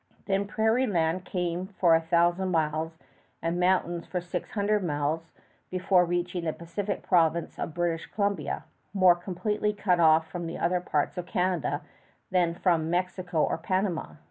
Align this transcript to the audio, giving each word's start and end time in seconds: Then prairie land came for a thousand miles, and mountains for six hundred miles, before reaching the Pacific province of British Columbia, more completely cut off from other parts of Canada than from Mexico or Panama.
Then 0.25 0.47
prairie 0.47 0.87
land 0.87 1.25
came 1.25 1.67
for 1.67 1.93
a 1.93 2.01
thousand 2.01 2.49
miles, 2.49 2.97
and 3.39 3.59
mountains 3.59 4.07
for 4.07 4.19
six 4.19 4.49
hundred 4.53 4.83
miles, 4.83 5.31
before 5.69 6.05
reaching 6.05 6.45
the 6.45 6.53
Pacific 6.53 7.03
province 7.03 7.59
of 7.59 7.75
British 7.75 8.07
Columbia, 8.07 8.63
more 8.95 9.13
completely 9.13 9.73
cut 9.73 9.99
off 9.99 10.27
from 10.27 10.49
other 10.57 10.81
parts 10.81 11.19
of 11.19 11.27
Canada 11.27 11.83
than 12.31 12.55
from 12.55 12.89
Mexico 12.89 13.43
or 13.43 13.59
Panama. 13.59 14.15